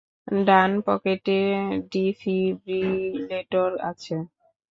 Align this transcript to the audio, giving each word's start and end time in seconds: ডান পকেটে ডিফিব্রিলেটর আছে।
ডান 0.45 0.71
পকেটে 0.85 1.39
ডিফিব্রিলেটর 1.91 3.71
আছে। 3.89 4.15